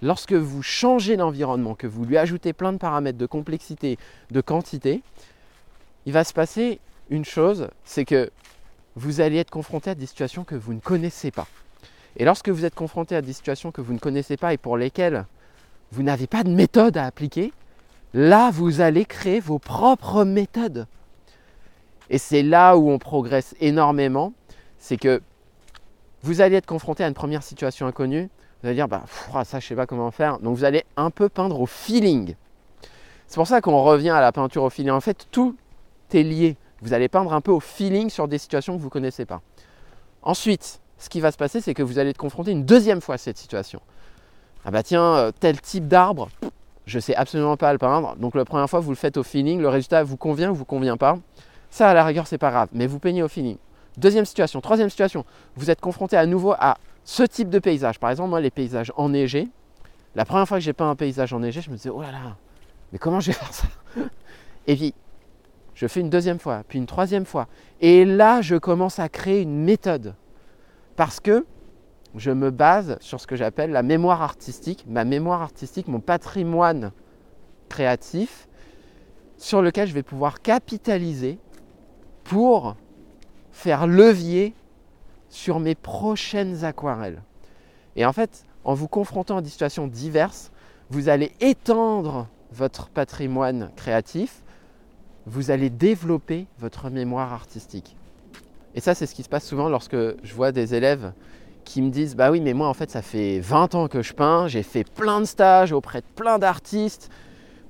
lorsque 0.00 0.32
vous 0.32 0.62
changez 0.62 1.14
l'environnement, 1.14 1.74
que 1.74 1.86
vous 1.86 2.06
lui 2.06 2.16
ajoutez 2.16 2.54
plein 2.54 2.72
de 2.72 2.78
paramètres 2.78 3.18
de 3.18 3.26
complexité, 3.26 3.98
de 4.30 4.40
quantité, 4.40 5.02
il 6.06 6.14
va 6.14 6.24
se 6.24 6.32
passer 6.32 6.80
une 7.10 7.26
chose, 7.26 7.68
c'est 7.84 8.06
que 8.06 8.30
vous 8.96 9.20
allez 9.20 9.36
être 9.36 9.50
confronté 9.50 9.90
à 9.90 9.94
des 9.94 10.06
situations 10.06 10.42
que 10.42 10.54
vous 10.54 10.72
ne 10.72 10.80
connaissez 10.80 11.30
pas. 11.30 11.46
Et 12.16 12.24
lorsque 12.24 12.48
vous 12.48 12.64
êtes 12.64 12.74
confronté 12.74 13.14
à 13.14 13.20
des 13.20 13.34
situations 13.34 13.70
que 13.70 13.82
vous 13.82 13.92
ne 13.92 13.98
connaissez 13.98 14.38
pas 14.38 14.54
et 14.54 14.56
pour 14.56 14.78
lesquelles 14.78 15.26
vous 15.92 16.02
n'avez 16.02 16.26
pas 16.26 16.44
de 16.44 16.50
méthode 16.50 16.96
à 16.96 17.04
appliquer, 17.04 17.52
là, 18.14 18.50
vous 18.50 18.80
allez 18.80 19.04
créer 19.04 19.40
vos 19.40 19.58
propres 19.58 20.24
méthodes. 20.24 20.86
Et 22.08 22.16
c'est 22.16 22.42
là 22.42 22.78
où 22.78 22.90
on 22.90 22.98
progresse 22.98 23.54
énormément, 23.60 24.32
c'est 24.78 24.96
que 24.96 25.20
vous 26.22 26.40
allez 26.40 26.56
être 26.56 26.66
confronté 26.66 27.04
à 27.04 27.08
une 27.08 27.14
première 27.14 27.42
situation 27.42 27.86
inconnue, 27.86 28.28
vous 28.62 28.68
allez 28.68 28.74
dire, 28.74 28.88
bah, 28.88 29.04
ça, 29.44 29.44
je 29.52 29.56
ne 29.56 29.60
sais 29.68 29.74
pas 29.76 29.86
comment 29.86 30.10
faire. 30.10 30.38
Donc, 30.40 30.56
vous 30.56 30.64
allez 30.64 30.84
un 30.96 31.10
peu 31.10 31.28
peindre 31.28 31.60
au 31.60 31.66
feeling. 31.66 32.34
C'est 33.26 33.36
pour 33.36 33.46
ça 33.46 33.60
qu'on 33.60 33.82
revient 33.82 34.10
à 34.10 34.20
la 34.20 34.32
peinture 34.32 34.64
au 34.64 34.70
feeling. 34.70 34.90
En 34.90 35.00
fait, 35.00 35.26
tout 35.30 35.54
est 36.12 36.22
lié. 36.22 36.56
Vous 36.82 36.92
allez 36.92 37.08
peindre 37.08 37.32
un 37.32 37.40
peu 37.40 37.52
au 37.52 37.60
feeling 37.60 38.10
sur 38.10 38.26
des 38.26 38.38
situations 38.38 38.74
que 38.74 38.80
vous 38.80 38.86
ne 38.86 38.90
connaissez 38.90 39.26
pas. 39.26 39.42
Ensuite, 40.22 40.80
ce 40.98 41.08
qui 41.08 41.20
va 41.20 41.30
se 41.30 41.36
passer, 41.36 41.60
c'est 41.60 41.74
que 41.74 41.82
vous 41.82 41.98
allez 41.98 42.10
être 42.10 42.18
confronté 42.18 42.50
une 42.50 42.64
deuxième 42.64 43.00
fois 43.00 43.16
à 43.16 43.18
cette 43.18 43.38
situation. 43.38 43.80
Ah 44.64 44.70
bah 44.70 44.82
tiens, 44.82 45.14
euh, 45.14 45.32
tel 45.38 45.60
type 45.60 45.86
d'arbre, 45.86 46.28
je 46.86 46.98
sais 46.98 47.14
absolument 47.14 47.56
pas 47.56 47.72
le 47.72 47.78
peindre. 47.78 48.16
Donc 48.16 48.34
la 48.34 48.44
première 48.44 48.68
fois, 48.68 48.80
vous 48.80 48.90
le 48.90 48.96
faites 48.96 49.16
au 49.16 49.22
feeling, 49.22 49.60
le 49.60 49.68
résultat 49.68 50.02
vous 50.02 50.16
convient 50.16 50.50
ou 50.50 50.54
vous 50.54 50.64
convient 50.64 50.96
pas. 50.96 51.18
Ça, 51.70 51.88
à 51.88 51.94
la 51.94 52.04
rigueur, 52.04 52.26
c'est 52.26 52.38
pas 52.38 52.50
grave, 52.50 52.68
mais 52.72 52.86
vous 52.86 52.98
peignez 52.98 53.22
au 53.22 53.28
feeling. 53.28 53.56
Deuxième 53.98 54.24
situation, 54.24 54.60
troisième 54.60 54.90
situation, 54.90 55.24
vous 55.56 55.70
êtes 55.70 55.80
confronté 55.80 56.16
à 56.16 56.24
nouveau 56.24 56.52
à 56.52 56.78
ce 57.02 57.24
type 57.24 57.50
de 57.50 57.58
paysage. 57.58 57.98
Par 57.98 58.10
exemple, 58.10 58.30
moi, 58.30 58.40
les 58.40 58.52
paysages 58.52 58.92
enneigés. 58.96 59.48
La 60.14 60.24
première 60.24 60.46
fois 60.46 60.58
que 60.58 60.62
j'ai 60.62 60.72
peint 60.72 60.88
un 60.88 60.94
paysage 60.94 61.32
enneigé, 61.32 61.60
je 61.60 61.68
me 61.68 61.74
disais, 61.74 61.90
oh 61.90 62.00
là 62.00 62.12
là, 62.12 62.36
mais 62.92 62.98
comment 62.98 63.18
je 63.18 63.28
vais 63.28 63.32
faire 63.32 63.52
ça? 63.52 63.66
Et 64.68 64.76
puis, 64.76 64.94
je 65.74 65.88
fais 65.88 65.98
une 65.98 66.10
deuxième 66.10 66.38
fois, 66.38 66.62
puis 66.68 66.78
une 66.78 66.86
troisième 66.86 67.24
fois. 67.24 67.48
Et 67.80 68.04
là, 68.04 68.40
je 68.40 68.54
commence 68.54 69.00
à 69.00 69.08
créer 69.08 69.42
une 69.42 69.64
méthode. 69.64 70.14
Parce 70.94 71.18
que 71.18 71.44
je 72.14 72.30
me 72.30 72.50
base 72.52 72.98
sur 73.00 73.20
ce 73.20 73.26
que 73.26 73.34
j'appelle 73.34 73.72
la 73.72 73.82
mémoire 73.82 74.22
artistique, 74.22 74.84
ma 74.86 75.04
mémoire 75.04 75.42
artistique, 75.42 75.88
mon 75.88 76.00
patrimoine 76.00 76.92
créatif, 77.68 78.46
sur 79.36 79.60
lequel 79.60 79.88
je 79.88 79.94
vais 79.94 80.04
pouvoir 80.04 80.40
capitaliser 80.40 81.40
pour 82.22 82.76
faire 83.58 83.88
levier 83.88 84.54
sur 85.30 85.58
mes 85.58 85.74
prochaines 85.74 86.64
aquarelles. 86.64 87.22
Et 87.96 88.06
en 88.06 88.12
fait, 88.12 88.44
en 88.62 88.74
vous 88.74 88.86
confrontant 88.86 89.38
à 89.38 89.42
des 89.42 89.48
situations 89.48 89.88
diverses, 89.88 90.52
vous 90.90 91.08
allez 91.08 91.32
étendre 91.40 92.28
votre 92.52 92.88
patrimoine 92.88 93.70
créatif, 93.74 94.42
vous 95.26 95.50
allez 95.50 95.70
développer 95.70 96.46
votre 96.60 96.88
mémoire 96.88 97.32
artistique. 97.32 97.96
Et 98.76 98.80
ça, 98.80 98.94
c'est 98.94 99.06
ce 99.06 99.14
qui 99.14 99.24
se 99.24 99.28
passe 99.28 99.44
souvent 99.44 99.68
lorsque 99.68 99.96
je 99.96 100.34
vois 100.34 100.52
des 100.52 100.76
élèves 100.76 101.12
qui 101.64 101.82
me 101.82 101.90
disent 101.90 102.14
Bah 102.14 102.30
oui, 102.30 102.40
mais 102.40 102.54
moi 102.54 102.68
en 102.68 102.74
fait, 102.74 102.92
ça 102.92 103.02
fait 103.02 103.40
20 103.40 103.74
ans 103.74 103.88
que 103.88 104.02
je 104.02 104.14
peins, 104.14 104.46
j'ai 104.46 104.62
fait 104.62 104.84
plein 104.84 105.20
de 105.20 105.26
stages 105.26 105.72
auprès 105.72 106.00
de 106.00 106.06
plein 106.14 106.38
d'artistes. 106.38 107.10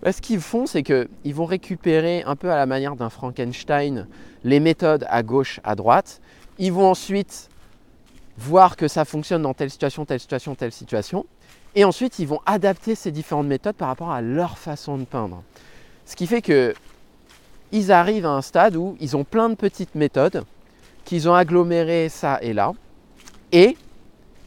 Bah, 0.03 0.13
ce 0.13 0.21
qu'ils 0.21 0.41
font, 0.41 0.67
c'est 0.67 0.83
qu'ils 0.83 1.35
vont 1.35 1.47
récupérer 1.47 2.23
un 2.25 2.37
peu 2.37 2.53
à 2.53 2.57
la 2.57 2.67
manière 2.67 2.95
d'un 2.95 3.09
Frankenstein 3.09 4.07
les 4.45 4.61
méthodes 4.61 5.07
à 5.09 5.23
gauche, 5.23 5.61
à 5.65 5.75
droite. 5.75 6.21
Ils 6.59 6.73
vont 6.73 6.91
ensuite 6.91 7.49
voir 8.37 8.77
que 8.77 8.89
ça 8.89 9.05
fonctionne 9.05 9.43
dans 9.43 9.55
telle 9.55 9.71
situation, 9.71 10.05
telle 10.05 10.21
situation, 10.21 10.55
telle 10.55 10.73
situation. 10.73 11.27
Et 11.75 11.85
ensuite, 11.85 12.19
ils 12.19 12.27
vont 12.27 12.41
adapter 12.47 12.95
ces 12.95 13.11
différentes 13.11 13.47
méthodes 13.47 13.77
par 13.77 13.89
rapport 13.89 14.11
à 14.11 14.23
leur 14.23 14.59
façon 14.59 14.97
de 14.97 15.05
peindre. 15.05 15.43
Ce 16.07 16.17
qui 16.17 16.27
fait 16.27 16.43
que 16.43 16.75
ils 17.71 17.93
arrivent 17.93 18.27
à 18.27 18.31
un 18.31 18.43
stade 18.43 18.77
où 18.77 18.97
ils 18.99 19.17
ont 19.17 19.25
plein 19.25 19.51
de 19.51 19.55
petites 19.55 19.95
méthodes 19.95 20.45
qu'ils 21.05 21.29
ont 21.29 21.35
agglomérées 21.35 22.09
ça 22.09 22.39
et 22.41 22.53
là. 22.53 22.73
Et 23.53 23.77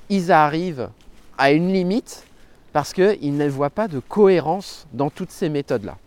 ils 0.10 0.31
arrivent 0.31 0.89
à 1.38 1.51
une 1.51 1.71
limite 1.71 2.25
parce 2.74 2.93
qu'ils 2.93 3.38
ne 3.38 3.48
voient 3.48 3.69
pas 3.69 3.88
de 3.88 4.00
cohérence 4.00 4.88
dans 4.93 5.10
toutes 5.10 5.31
ces 5.31 5.50
méthodes-là. 5.50 5.98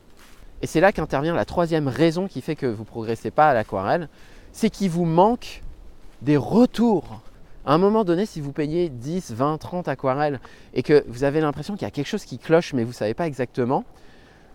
Et 0.65 0.67
c'est 0.67 0.81
là 0.81 0.93
qu'intervient 0.93 1.35
la 1.35 1.45
troisième 1.45 1.89
raison 1.89 2.27
qui 2.27 2.41
fait 2.41 2.57
que 2.57 2.65
vous 2.65 2.85
ne 2.85 2.89
progressez 2.89 3.31
pas 3.31 3.51
à 3.51 3.53
l'aquarelle, 3.53 4.09
c'est 4.51 4.71
qu'il 4.71 4.89
vous 4.89 5.05
manque 5.05 5.61
des 6.23 6.39
retours. 6.39 7.21
À 7.67 7.75
un 7.75 7.79
moment 7.79 8.03
donné, 8.03 8.25
si 8.25 8.41
vous 8.41 8.51
payez 8.51 8.89
10, 8.89 9.33
20, 9.33 9.59
30 9.59 9.89
aquarelles 9.89 10.41
et 10.73 10.83
que 10.83 11.05
vous 11.07 11.23
avez 11.23 11.43
l'impression 11.43 11.75
qu'il 11.75 11.83
y 11.83 11.85
a 11.85 11.91
quelque 11.91 12.07
chose 12.07 12.25
qui 12.25 12.39
cloche 12.39 12.73
mais 12.73 12.83
vous 12.83 12.93
ne 12.93 12.95
savez 12.95 13.13
pas 13.13 13.27
exactement, 13.27 13.85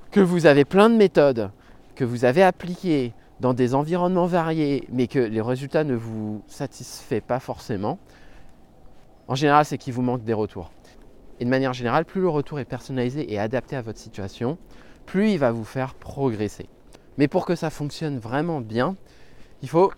que 0.10 0.20
vous 0.20 0.48
avez 0.48 0.66
plein 0.66 0.90
de 0.90 0.96
méthodes 0.96 1.52
que 1.94 2.06
vous 2.06 2.26
avez 2.26 2.42
appliquées 2.42 3.14
dans 3.40 3.54
des 3.54 3.76
environnements 3.76 4.26
variés 4.26 4.88
mais 4.92 5.06
que 5.06 5.20
les 5.20 5.42
résultats 5.42 5.84
ne 5.84 5.94
vous 5.94 6.42
satisfait 6.48 7.22
pas 7.22 7.40
forcément, 7.40 8.00
en 9.28 9.36
général, 9.36 9.64
c'est 9.64 9.78
qu'il 9.78 9.94
vous 9.94 10.02
manque 10.02 10.24
des 10.24 10.34
retours. 10.34 10.72
Et 11.40 11.46
de 11.46 11.52
manière 11.52 11.74
générale, 11.74 12.06
plus 12.06 12.22
le 12.22 12.30
retour 12.30 12.60
est 12.60 12.66
personnalisé 12.66 13.32
et 13.32 13.38
adapté 13.38 13.76
à 13.76 13.84
votre 13.84 14.00
situation, 14.00 14.58
plus 15.10 15.32
il 15.32 15.40
va 15.40 15.52
vous 15.52 15.64
faire 15.64 15.96
progresser. 15.96 16.70
Mais 17.18 17.28
pour 17.28 17.48
que 17.48 17.56
ça 17.56 17.72
fonctionne 17.72 18.20
vraiment 18.20 18.62
bien, 18.62 18.96
il 19.64 19.68
faut 19.68 19.92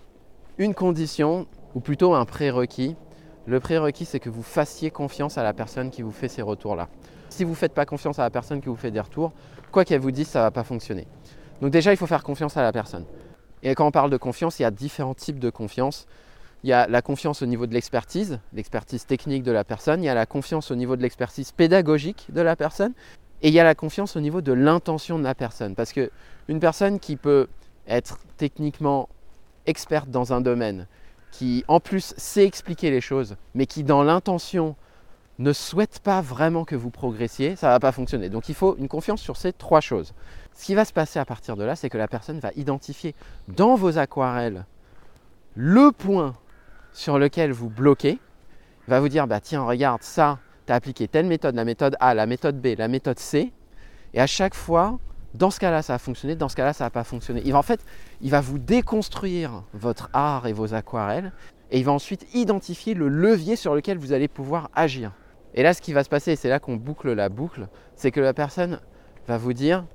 une 0.58 0.74
condition, 0.74 1.48
ou 1.75 1.82
plutôt 1.82 2.13
un 2.13 2.24
prérequis. 2.24 2.96
Le 3.46 3.60
prérequis, 3.60 4.06
c'est 4.06 4.22
que 4.22 4.30
vous 4.30 4.41
fassiez 4.41 4.89
confiance 4.89 5.38
à 5.38 5.44
la 5.44 5.51
personne 5.51 5.89
qui 5.89 6.01
vous 6.01 6.13
fait 6.13 6.30
ces 6.30 6.41
retours-là. 6.41 6.88
Si 7.30 7.44
vous 7.44 7.50
ne 7.51 7.56
faites 7.56 7.74
pas 7.74 7.86
confiance 7.86 8.20
à 8.20 8.24
la 8.24 8.30
personne 8.30 8.62
qui 8.62 8.70
vous 8.70 8.77
fait 8.77 8.89
des 8.89 9.01
retours, 9.01 9.34
quoi 9.74 9.84
qu'elle 9.84 10.00
vous 10.00 10.12
dise, 10.12 10.30
ça 10.30 10.39
ne 10.39 10.44
va 10.46 10.51
pas 10.51 10.63
fonctionner. 10.63 11.06
Donc 11.62 11.72
déjà, 11.72 11.91
il 11.91 11.98
faut 11.98 12.08
faire 12.08 12.24
confiance 12.24 12.56
à 12.56 12.62
la 12.62 12.72
personne. 12.72 13.03
Et 13.63 13.75
quand 13.75 13.86
on 13.86 13.91
parle 13.91 14.12
de 14.12 14.18
confiance, 14.18 14.60
il 14.60 14.62
y 14.62 14.65
a 14.65 14.72
différents 14.72 15.13
types 15.13 15.39
de 15.39 15.50
confiance. 15.50 16.08
Il 16.63 16.70
y 16.70 16.74
a 16.74 16.88
la 16.88 17.01
confiance 17.01 17.41
au 17.41 17.48
niveau 17.48 17.68
de 17.68 17.74
l'expertise, 17.74 18.39
l'expertise 18.53 19.06
technique 19.06 19.44
de 19.44 19.51
la 19.51 19.65
personne. 19.65 20.03
Il 20.03 20.06
y 20.06 20.10
a 20.10 20.15
la 20.15 20.25
confiance 20.25 20.72
au 20.72 20.75
niveau 20.75 20.96
de 20.96 21.01
l'expertise 21.01 21.51
pédagogique 21.51 22.27
de 22.30 22.39
la 22.39 22.56
personne. 22.56 22.94
Et 23.41 23.48
il 23.48 23.53
y 23.53 23.60
a 23.60 23.63
la 23.63 23.75
confiance 23.75 24.15
au 24.15 24.19
niveau 24.19 24.41
de 24.41 24.53
l'intention 24.53 25.17
de 25.17 25.24
la 25.24 25.36
personne. 25.36 25.75
Parce 25.75 25.93
qu'une 25.93 26.60
personne 26.60 27.00
qui 27.00 27.15
peut 27.15 27.48
être 27.88 28.19
techniquement 28.38 29.10
experte 29.65 30.10
dans 30.10 30.33
un 30.33 30.41
domaine, 30.41 30.88
qui 31.31 31.63
en 31.67 31.79
plus 31.79 32.13
sait 32.17 32.45
expliquer 32.45 32.91
les 32.91 33.01
choses, 33.01 33.36
mais 33.55 33.65
qui 33.65 33.83
dans 33.83 34.03
l'intention 34.03 34.75
ne 35.39 35.53
souhaite 35.53 36.00
pas 36.00 36.21
vraiment 36.21 36.65
que 36.65 36.75
vous 36.75 36.91
progressiez, 36.91 37.55
ça 37.55 37.67
ne 37.67 37.71
va 37.74 37.79
pas 37.79 37.91
fonctionner. 37.91 38.29
Donc 38.29 38.50
il 38.50 38.55
faut 38.55 38.75
une 38.77 38.88
confiance 38.88 39.21
sur 39.21 39.38
ces 39.38 39.53
trois 39.53 39.81
choses. 39.81 40.13
Ce 40.53 40.65
qui 40.65 40.75
va 40.75 40.86
se 40.86 40.93
passer 40.93 41.19
à 41.19 41.25
partir 41.25 41.55
de 41.55 41.63
là, 41.63 41.75
c'est 41.75 41.89
que 41.89 41.98
la 41.98 42.07
personne 42.07 42.39
va 42.39 42.51
identifier 42.55 43.15
dans 43.48 43.75
vos 43.75 43.98
aquarelles 43.98 44.65
le 45.55 45.91
point 45.91 46.36
sur 46.93 47.17
lequel 47.17 47.51
vous 47.51 47.69
bloquez, 47.69 48.19
va 48.88 49.00
vous 49.00 49.10
dire, 49.10 49.27
bah 49.27 49.39
tiens, 49.39 49.63
regarde, 49.63 50.03
ça, 50.03 50.39
tu 50.65 50.72
as 50.72 50.75
appliqué 50.75 51.08
telle 51.08 51.25
méthode, 51.25 51.56
la 51.56 51.65
méthode 51.65 51.96
A, 52.00 52.13
la 52.13 52.25
méthode 52.25 52.60
B, 52.60 52.75
la 52.77 52.88
méthode 52.88 53.20
C, 53.20 53.51
et 54.13 54.22
à 54.22 54.27
chaque 54.27 54.56
fois, 54.56 55.00
dans 55.34 55.50
ce 55.50 55.60
cas-là, 55.60 55.82
ça 55.82 55.94
a 55.96 55.98
fonctionné, 55.98 56.36
dans 56.36 56.50
ce 56.50 56.56
cas-là, 56.56 56.74
ça 56.74 56.84
n'a 56.84 56.89
pas 56.89 57.03
fonctionné. 57.03 57.41
Il 57.46 57.53
va, 57.53 57.60
en 57.60 57.63
fait, 57.63 57.80
il 58.22 58.30
va 58.30 58.41
vous 58.41 58.60
déconstruire 58.60 59.63
votre 59.74 60.10
art 60.13 60.48
et 60.48 60.53
vos 60.53 60.74
aquarelles, 60.74 61.32
et 61.72 61.80
il 61.80 61.86
va 61.86 61.94
ensuite 61.94 62.27
identifier 62.34 62.94
le 62.94 63.08
levier 63.08 63.56
sur 63.56 63.74
lequel 63.74 63.98
vous 63.98 64.12
allez 64.12 64.27
pouvoir 64.27 64.70
agir. 64.75 65.12
Et 65.53 65.63
là, 65.63 65.74
ce 65.74 65.82
qui 65.82 65.94
va 65.94 66.03
se 66.03 66.10
passer, 66.10 66.36
c'est 66.36 66.50
là 66.50 66.60
qu'on 66.60 66.75
boucle 66.75 67.12
la 67.13 67.30
boucle, 67.30 67.68
c'est 67.96 68.12
que 68.12 68.20
la 68.20 68.34
personne 68.34 68.80
va 69.27 69.38
vous 69.38 69.53
dire, 69.53 69.86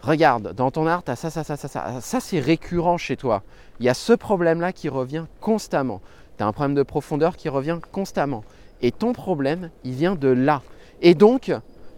regarde, 0.00 0.52
dans 0.52 0.70
ton 0.70 0.86
art, 0.86 1.04
tu 1.04 1.10
as 1.10 1.16
ça, 1.16 1.30
ça, 1.30 1.44
ça, 1.44 1.56
ça, 1.56 1.68
ça. 1.68 2.00
Ça, 2.00 2.20
c'est 2.20 2.40
récurrent 2.40 2.98
chez 2.98 3.16
toi. 3.16 3.42
Il 3.80 3.86
y 3.86 3.88
a 3.88 3.94
ce 3.94 4.12
problème-là 4.12 4.72
qui 4.72 4.88
revient 4.88 5.24
constamment. 5.40 6.00
Tu 6.38 6.44
as 6.44 6.46
un 6.46 6.52
problème 6.52 6.74
de 6.74 6.82
profondeur 6.82 7.36
qui 7.36 7.48
revient 7.48 7.78
constamment. 7.92 8.44
Et 8.82 8.92
ton 8.92 9.12
problème, 9.12 9.70
il 9.84 9.92
vient 9.92 10.14
de 10.14 10.28
là. 10.28 10.62
Et 11.02 11.14
donc, 11.14 11.52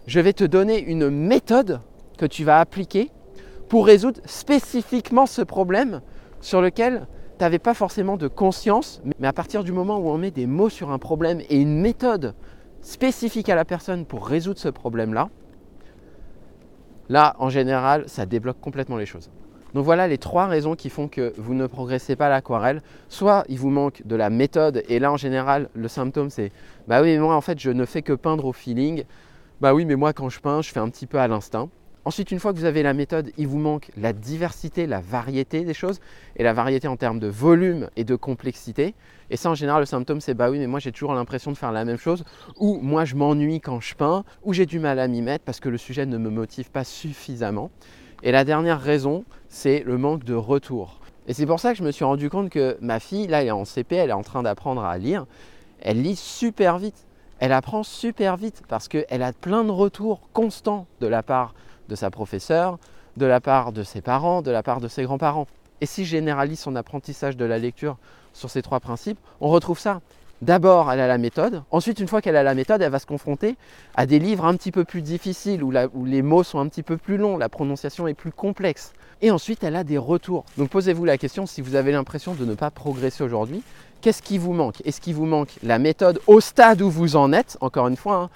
je 0.07 0.19
vais 0.19 0.33
te 0.33 0.43
donner 0.43 0.79
une 0.79 1.09
méthode 1.09 1.81
que 2.17 2.25
tu 2.25 2.43
vas 2.43 2.59
appliquer 2.59 3.11
pour 3.67 3.85
résoudre 3.85 4.21
spécifiquement 4.25 5.25
ce 5.25 5.41
problème 5.41 6.01
sur 6.41 6.61
lequel 6.61 7.07
tu 7.37 7.43
n'avais 7.43 7.59
pas 7.59 7.73
forcément 7.73 8.17
de 8.17 8.27
conscience. 8.27 9.01
Mais 9.19 9.27
à 9.27 9.33
partir 9.33 9.63
du 9.63 9.71
moment 9.71 9.99
où 9.99 10.09
on 10.09 10.17
met 10.17 10.31
des 10.31 10.47
mots 10.47 10.69
sur 10.69 10.91
un 10.91 10.99
problème 10.99 11.41
et 11.49 11.59
une 11.59 11.79
méthode 11.79 12.33
spécifique 12.81 13.49
à 13.49 13.55
la 13.55 13.65
personne 13.65 14.05
pour 14.05 14.27
résoudre 14.27 14.59
ce 14.59 14.69
problème-là, 14.69 15.29
Là, 17.09 17.35
en 17.39 17.49
général, 17.49 18.03
ça 18.07 18.27
débloque 18.27 18.59
complètement 18.61 18.97
les 18.97 19.07
choses. 19.07 19.31
Donc 19.73 19.85
voilà 19.85 20.07
les 20.07 20.17
trois 20.17 20.47
raisons 20.47 20.75
qui 20.75 20.89
font 20.89 21.07
que 21.07 21.33
vous 21.37 21.53
ne 21.53 21.67
progressez 21.67 22.15
pas 22.15 22.29
l'aquarelle. 22.29 22.81
Soit 23.07 23.43
il 23.49 23.59
vous 23.59 23.69
manque 23.69 24.01
de 24.05 24.15
la 24.15 24.29
méthode, 24.29 24.83
et 24.89 24.99
là 24.99 25.11
en 25.11 25.17
général, 25.17 25.69
le 25.73 25.87
symptôme 25.87 26.29
c'est 26.29 26.51
Bah 26.87 27.01
oui, 27.01 27.13
mais 27.13 27.19
moi 27.19 27.35
en 27.35 27.41
fait, 27.41 27.59
je 27.59 27.69
ne 27.69 27.85
fais 27.85 28.01
que 28.01 28.13
peindre 28.13 28.45
au 28.45 28.53
feeling. 28.53 29.03
Bah 29.61 29.73
oui, 29.73 29.85
mais 29.85 29.95
moi 29.95 30.13
quand 30.13 30.29
je 30.29 30.39
peins, 30.39 30.61
je 30.61 30.71
fais 30.71 30.79
un 30.79 30.89
petit 30.89 31.05
peu 31.05 31.19
à 31.19 31.27
l'instinct. 31.27 31.69
Ensuite, 32.05 32.31
une 32.31 32.39
fois 32.39 32.53
que 32.53 32.57
vous 32.57 32.65
avez 32.65 32.81
la 32.81 32.93
méthode, 32.93 33.31
il 33.37 33.45
vous 33.45 33.59
manque 33.59 33.91
la 33.97 34.13
diversité, 34.13 34.87
la 34.87 35.01
variété 35.01 35.63
des 35.65 35.73
choses, 35.75 35.99
et 36.37 36.43
la 36.43 36.53
variété 36.53 36.87
en 36.87 36.95
termes 36.95 37.19
de 37.19 37.27
volume 37.27 37.89
et 37.97 38.05
de 38.05 38.15
complexité. 38.15 38.95
Et 39.29 39.37
ça, 39.37 39.51
en 39.51 39.55
général, 39.55 39.81
le 39.81 39.85
symptôme, 39.85 40.21
c'est 40.21 40.33
bah 40.33 40.49
oui, 40.49 40.57
mais 40.57 40.65
moi 40.65 40.79
j'ai 40.79 40.91
toujours 40.91 41.13
l'impression 41.13 41.51
de 41.51 41.57
faire 41.57 41.71
la 41.71 41.85
même 41.85 41.97
chose, 41.97 42.23
ou 42.57 42.79
moi 42.81 43.05
je 43.05 43.15
m'ennuie 43.15 43.59
quand 43.59 43.81
je 43.81 43.93
peins, 43.93 44.23
ou 44.43 44.53
j'ai 44.53 44.65
du 44.65 44.79
mal 44.79 44.97
à 44.97 45.07
m'y 45.07 45.21
mettre 45.21 45.43
parce 45.43 45.59
que 45.59 45.69
le 45.69 45.77
sujet 45.77 46.07
ne 46.07 46.17
me 46.17 46.29
motive 46.29 46.71
pas 46.71 46.83
suffisamment. 46.83 47.69
Et 48.21 48.31
la 48.31 48.43
dernière 48.43 48.81
raison, 48.81 49.23
c'est 49.47 49.83
le 49.85 49.97
manque 49.97 50.23
de 50.23 50.33
retour. 50.33 50.99
Et 51.27 51.33
c'est 51.33 51.45
pour 51.45 51.59
ça 51.59 51.71
que 51.71 51.77
je 51.77 51.83
me 51.83 51.91
suis 51.91 52.03
rendu 52.03 52.29
compte 52.29 52.49
que 52.49 52.77
ma 52.81 52.99
fille, 52.99 53.27
là, 53.27 53.41
elle 53.41 53.47
est 53.47 53.51
en 53.51 53.65
CP, 53.65 53.95
elle 53.95 54.09
est 54.09 54.13
en 54.13 54.23
train 54.23 54.43
d'apprendre 54.43 54.83
à 54.83 54.97
lire. 54.97 55.25
Elle 55.81 56.01
lit 56.01 56.15
super 56.15 56.79
vite. 56.79 57.05
Elle 57.39 57.53
apprend 57.53 57.83
super 57.83 58.35
vite 58.35 58.63
parce 58.67 58.89
qu'elle 58.89 59.23
a 59.23 59.31
plein 59.31 59.63
de 59.63 59.71
retours 59.71 60.21
constants 60.33 60.87
de 60.99 61.07
la 61.07 61.23
part 61.23 61.53
de 61.87 61.95
sa 61.95 62.09
professeure, 62.09 62.77
de 63.15 63.25
la 63.25 63.39
part 63.39 63.71
de 63.71 63.83
ses 63.83 64.01
parents, 64.01 64.41
de 64.41 64.51
la 64.51 64.63
part 64.63 64.81
de 64.81 64.89
ses 64.89 65.03
grands-parents. 65.03 65.47
Et 65.79 65.85
si 65.85 66.03
je 66.03 66.09
généralise 66.09 66.59
son 66.59 66.75
apprentissage 66.75 67.37
de 67.37 67.45
la 67.45 67.57
lecture 67.57 67.97
sur 68.33 68.49
ces 68.49 68.61
trois 68.61 68.81
principes, 68.81 69.19
on 69.39 69.47
retrouve 69.47 69.79
ça. 69.79 70.01
D'abord, 70.41 70.91
elle 70.91 70.99
a 70.99 71.07
la 71.07 71.17
méthode. 71.17 71.63
Ensuite, 71.69 71.99
une 71.99 72.07
fois 72.07 72.21
qu'elle 72.21 72.37
a 72.37 72.43
la 72.43 72.55
méthode, 72.55 72.81
elle 72.81 72.91
va 72.91 72.99
se 72.99 73.05
confronter 73.05 73.57
à 73.95 74.05
des 74.05 74.19
livres 74.19 74.45
un 74.45 74.55
petit 74.55 74.71
peu 74.71 74.85
plus 74.85 75.01
difficiles, 75.01 75.63
où, 75.63 75.71
les 76.05 76.21
mots 76.21 76.43
sont 76.43 76.59
un 76.59 76.67
petit 76.67 76.83
peu 76.83 76.97
plus 76.97 77.17
longs, 77.17 77.37
la 77.37 77.49
prononciation 77.49 78.07
est 78.07 78.13
plus 78.13 78.31
complexe. 78.31 78.93
Et 79.21 79.31
ensuite, 79.31 79.63
elle 79.65 79.75
a 79.75 79.83
des 79.83 79.97
retours. 79.97 80.45
Donc 80.57 80.69
posez-vous 80.69 81.03
la 81.03 81.17
question, 81.17 81.45
si 81.45 81.61
vous 81.61 81.75
avez 81.75 81.91
l'impression 81.91 82.35
de 82.35 82.45
ne 82.45 82.55
pas 82.55 82.71
progresser 82.71 83.23
aujourd'hui, 83.23 83.63
Qu'est-ce 84.01 84.21
qui 84.21 84.37
vous 84.37 84.53
manque? 84.53 84.81
Est-ce 84.85 85.01
qu'il 85.01 85.13
vous 85.13 85.25
manque 85.25 85.49
la 85.61 85.77
méthode 85.77 86.21
au 86.25 86.39
stade 86.39 86.81
où 86.81 86.89
vous 86.89 87.17
en 87.17 87.33
êtes? 87.33 87.57
Encore 87.59 87.89
une 87.89 87.97
fois, 87.97 88.15
hein, 88.15 88.29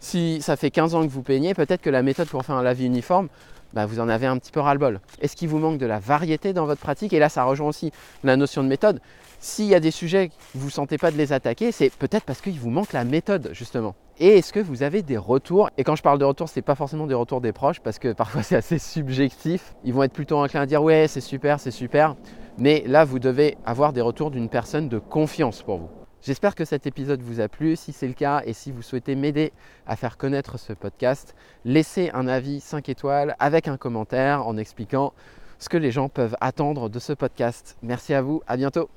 si 0.00 0.40
ça 0.40 0.56
fait 0.56 0.70
15 0.70 0.94
ans 0.94 1.02
que 1.02 1.12
vous 1.12 1.20
peignez, 1.20 1.52
peut-être 1.52 1.82
que 1.82 1.90
la 1.90 2.02
méthode 2.02 2.28
pour 2.28 2.42
faire 2.42 2.54
un 2.54 2.62
lavis 2.62 2.86
uniforme, 2.86 3.28
bah, 3.74 3.84
vous 3.84 4.00
en 4.00 4.08
avez 4.08 4.26
un 4.26 4.38
petit 4.38 4.50
peu 4.50 4.60
ras-le-bol. 4.60 4.98
Est-ce 5.20 5.36
qu'il 5.36 5.50
vous 5.50 5.58
manque 5.58 5.76
de 5.76 5.84
la 5.84 5.98
variété 5.98 6.54
dans 6.54 6.64
votre 6.64 6.80
pratique? 6.80 7.12
Et 7.12 7.18
là, 7.18 7.28
ça 7.28 7.44
rejoint 7.44 7.68
aussi 7.68 7.92
la 8.24 8.36
notion 8.36 8.62
de 8.62 8.68
méthode. 8.68 9.02
S'il 9.42 9.64
y 9.64 9.74
a 9.74 9.80
des 9.80 9.90
sujets 9.90 10.28
que 10.28 10.34
vous 10.54 10.66
ne 10.66 10.70
sentez 10.70 10.98
pas 10.98 11.10
de 11.10 11.16
les 11.16 11.32
attaquer, 11.32 11.72
c'est 11.72 11.88
peut-être 11.88 12.24
parce 12.24 12.42
qu'il 12.42 12.60
vous 12.60 12.68
manque 12.68 12.92
la 12.92 13.04
méthode, 13.04 13.48
justement. 13.54 13.94
Et 14.18 14.36
est-ce 14.36 14.52
que 14.52 14.60
vous 14.60 14.82
avez 14.82 15.00
des 15.00 15.16
retours? 15.16 15.70
Et 15.78 15.82
quand 15.82 15.96
je 15.96 16.02
parle 16.02 16.18
de 16.18 16.26
retours, 16.26 16.50
ce 16.50 16.58
n'est 16.58 16.62
pas 16.62 16.74
forcément 16.74 17.06
des 17.06 17.14
retours 17.14 17.40
des 17.40 17.52
proches, 17.52 17.80
parce 17.80 17.98
que 17.98 18.12
parfois 18.12 18.42
c'est 18.42 18.56
assez 18.56 18.78
subjectif. 18.78 19.74
Ils 19.82 19.94
vont 19.94 20.02
être 20.02 20.12
plutôt 20.12 20.36
enclins 20.36 20.60
à 20.60 20.66
dire 20.66 20.82
ouais, 20.82 21.08
c'est 21.08 21.22
super, 21.22 21.58
c'est 21.58 21.70
super. 21.70 22.16
Mais 22.58 22.84
là, 22.86 23.06
vous 23.06 23.18
devez 23.18 23.56
avoir 23.64 23.94
des 23.94 24.02
retours 24.02 24.30
d'une 24.30 24.50
personne 24.50 24.90
de 24.90 24.98
confiance 24.98 25.62
pour 25.62 25.78
vous. 25.78 25.88
J'espère 26.20 26.54
que 26.54 26.66
cet 26.66 26.86
épisode 26.86 27.22
vous 27.22 27.40
a 27.40 27.48
plu. 27.48 27.76
Si 27.76 27.94
c'est 27.94 28.08
le 28.08 28.12
cas 28.12 28.42
et 28.44 28.52
si 28.52 28.72
vous 28.72 28.82
souhaitez 28.82 29.14
m'aider 29.14 29.54
à 29.86 29.96
faire 29.96 30.18
connaître 30.18 30.58
ce 30.58 30.74
podcast, 30.74 31.34
laissez 31.64 32.10
un 32.12 32.28
avis 32.28 32.60
5 32.60 32.90
étoiles 32.90 33.36
avec 33.38 33.68
un 33.68 33.78
commentaire 33.78 34.46
en 34.46 34.58
expliquant 34.58 35.14
ce 35.58 35.70
que 35.70 35.78
les 35.78 35.92
gens 35.92 36.10
peuvent 36.10 36.36
attendre 36.42 36.90
de 36.90 36.98
ce 36.98 37.14
podcast. 37.14 37.78
Merci 37.80 38.12
à 38.12 38.20
vous, 38.20 38.42
à 38.46 38.58
bientôt. 38.58 38.90